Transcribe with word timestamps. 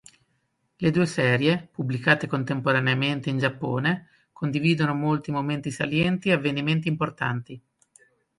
Le 0.77 0.89
due 0.89 1.05
serie, 1.05 1.67
pubblicate 1.71 2.25
contemporaneamente 2.25 3.29
in 3.29 3.37
Giappone, 3.37 4.07
condividono 4.31 4.95
molti 4.95 5.29
momenti 5.29 5.69
salienti 5.69 6.29
e 6.29 6.33
avvenimenti 6.33 6.87
importanti. 6.87 7.61